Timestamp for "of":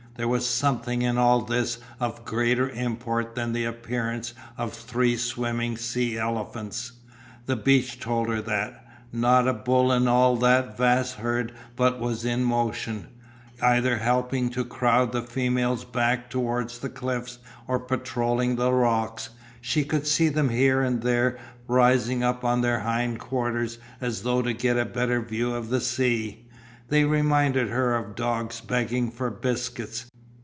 1.99-2.25, 4.57-4.71, 25.55-25.69, 27.95-28.15